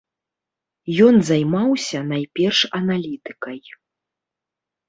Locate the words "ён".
1.07-1.15